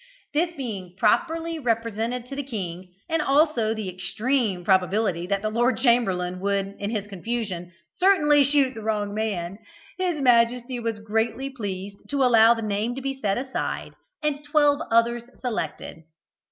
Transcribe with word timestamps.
This 0.33 0.49
being 0.57 0.95
properly 0.97 1.59
represented 1.59 2.25
to 2.25 2.35
the 2.35 2.41
king, 2.41 2.91
and 3.07 3.21
also 3.21 3.75
the 3.75 3.87
extreme 3.87 4.65
probability 4.65 5.27
that 5.27 5.43
the 5.43 5.51
lord 5.51 5.77
chamberlain 5.77 6.39
would 6.39 6.73
in 6.79 6.89
his 6.89 7.05
confusion 7.05 7.71
certainly 7.93 8.43
shoot 8.43 8.73
the 8.73 8.81
wrong 8.81 9.13
man, 9.13 9.59
his 9.99 10.19
majesty 10.19 10.79
was 10.79 10.97
graciously 10.97 11.51
pleased 11.51 11.99
to 12.09 12.23
allow 12.23 12.55
the 12.55 12.63
name 12.63 12.95
to 12.95 13.01
be 13.03 13.21
set 13.21 13.37
aside, 13.37 13.93
and 14.23 14.43
twelve 14.43 14.81
others 14.91 15.23
selected. 15.39 16.01